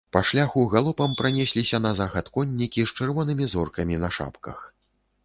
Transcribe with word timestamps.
Па 0.15 0.19
шляху 0.27 0.61
галопам 0.71 1.11
пранесліся 1.19 1.79
на 1.87 1.91
захад 1.99 2.31
коннікі 2.37 2.87
з 2.93 2.97
чырвонымі 3.01 3.45
зоркамі 3.53 4.01
на 4.05 4.09
шапках. 4.17 4.57